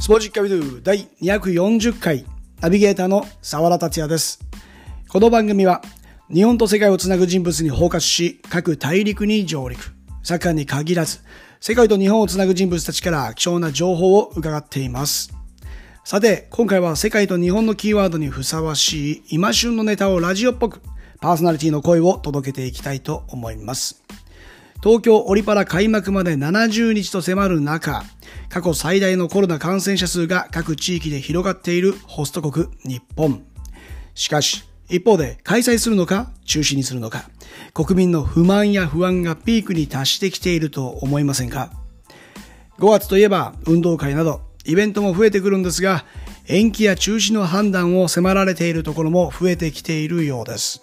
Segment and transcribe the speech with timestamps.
[0.00, 2.26] スポージッカビドゥ第240回
[2.60, 4.38] ナビゲーターの沢田達也です。
[5.08, 5.80] この番組は
[6.30, 9.94] 日本と世界をつなぐ人物にフォーカスし各大陸に上陸。
[10.22, 11.20] サッカーに限らず
[11.60, 15.32] 世界と日本をつなぐ人物たちから貴重な情報を伺っています。
[16.04, 20.82] さて、今回は世界と日本のキーワードにふさわしい今旬のネタをラジオっぽく
[21.20, 24.04] パーソナリティの声を届けていきたいと思います。
[24.82, 28.04] 東京オリパラ開幕まで70日と迫る中、
[28.48, 33.42] 過去最大のコロナ感染者数が各地域で広がっているホスト国日本。
[34.14, 37.28] しかし、一方で開催するのか中止にするのか、
[37.72, 41.70] 国民の不満や不安がピークに達してきていると思いませんか
[42.78, 46.04] ?5 月といえば運動会などイベントも増えてくるんですが、
[46.46, 50.82] 延期や中止の判断を迫られているところも増えてきているようです。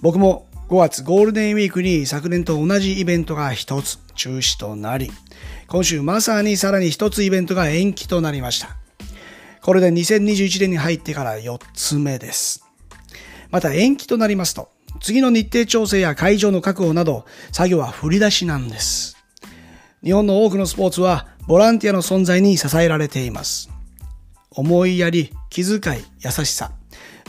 [0.00, 5.10] 僕も5月ゴールデンウィークに昨年と同じイベントが一つ中止となり、
[5.68, 8.74] 今週まさにさらに一つイベントが延期となりました。
[9.60, 12.64] これで2021年に入ってから4つ目です。
[13.50, 19.18] また延期となりますと、次の日程調整や会場の確保など、作業は振り出しなんです。
[20.02, 23.68] 日本の多くのスポーツはボランティアの存在に支えられています。
[24.50, 26.72] 思いやり、気遣い、優しさ。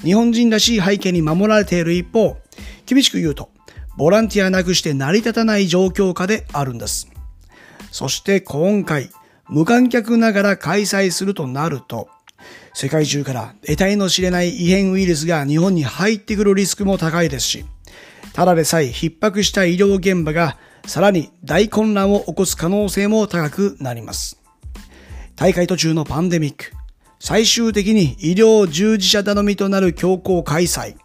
[0.01, 2.37] 日本人らしい背景に守られている一方、
[2.85, 3.49] 厳しく言うと、
[3.97, 7.09] ボランティアなくして成り立たない状況下であるんです。
[7.91, 9.09] そして今回、
[9.49, 12.09] 無観客ながら開催するとなると、
[12.73, 17.65] 世界中から得体の知れない異変ウイルスが日本に入ってくるリスクも高いですし、
[18.33, 20.57] ただでさえ逼迫した医療現場が
[20.87, 24.39] さらに大混乱を起こす可能性も高くなります。
[25.35, 26.71] 大会途中のパンデミック、
[27.19, 30.95] 最終的に医療従事者頼みとなる強行開催、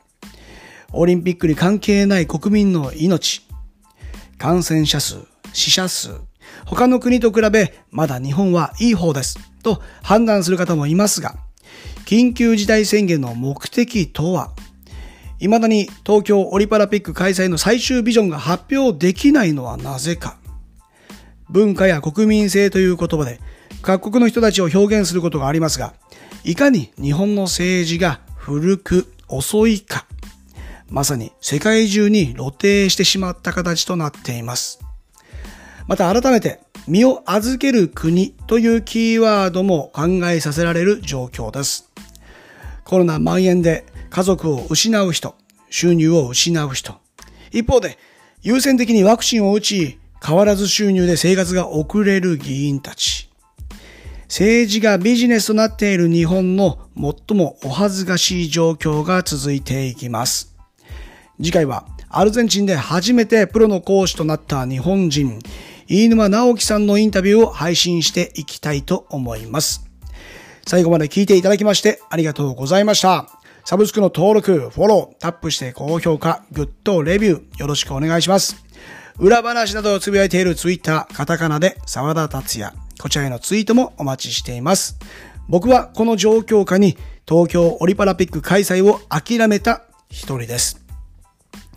[0.93, 3.43] オリンピックに関係ない国民の命、
[4.39, 5.17] 感染者数、
[5.53, 6.13] 死者数、
[6.65, 11.37] 他の国と比べまだ日本はいい方ですと判断する方もいますが、
[12.07, 14.53] 緊急事態宣言の目的とは、
[15.39, 20.39] 未だに東京オリパラピック開催の最終ビジョンが発表できないのはなぜか。
[21.51, 23.41] 文化や国民性という言葉で
[23.81, 25.93] 各国の人たちを表現することがありますが、
[26.45, 30.08] いかに日本の政治が古く遅いか。
[30.91, 34.81] まさに世界中に露呈してしまった形となっています。
[35.87, 41.91] また改めて、身を預ける国というキーワードも考えさせられる状況です。
[42.85, 45.35] コロナ蔓延で家族を失う人、
[45.71, 46.95] 収入を失う人。
[47.53, 47.99] 一方で、
[48.43, 53.29] 優先的にワクチンを打ち、変わらず収入で生活が遅れる議員たち。
[54.23, 60.48] 政治がビジネスとなっている日本の最もお恥ずかしい状況が続いていきます。
[61.41, 65.39] 次回はアルゼンチンで初めてプロの講師となった日本人、
[65.87, 69.87] 飯沼直樹さんのインタビューを配信していきたいと思います。
[70.67, 73.29] 最後まで聞いていただきましてありがとうございました。
[73.65, 78.57] サブスクの登録、フォロー、タップして高評価、グッド、レビューよろしくお願いします。
[79.19, 82.75] 裏話などをつぶやいているツイッター、カタカナで沢田達也。
[83.01, 84.99] こちらへのツイートもお待ちしています。
[85.49, 86.97] 僕はこの状況下に
[87.29, 90.88] 東京オリパラピック開催を諦めた一人です。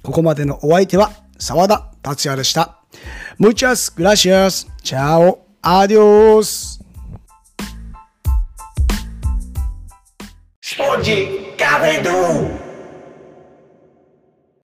[0.04, 2.78] ここまでのお相手は沢田達也でした。
[3.40, 4.68] Muchas gracias.
[4.84, 5.40] Chao.
[5.62, 6.80] Adios.
[10.62, 12.71] Sporty Avenue.